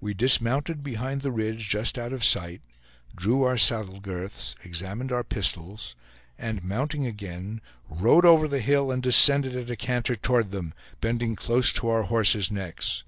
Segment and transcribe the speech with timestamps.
[0.00, 2.62] We dismounted behind the ridge just out of sight,
[3.14, 5.94] drew our saddle girths, examined our pistols,
[6.38, 11.36] and mounting again rode over the hill, and descended at a canter toward them, bending
[11.36, 13.04] close to our horses' necks.